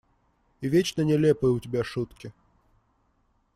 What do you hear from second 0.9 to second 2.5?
нелепые у тебя шутки…